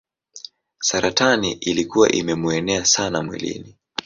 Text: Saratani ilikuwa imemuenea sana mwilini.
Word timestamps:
Saratani 0.79 1.51
ilikuwa 1.51 2.11
imemuenea 2.11 2.85
sana 2.85 3.23
mwilini. 3.23 3.75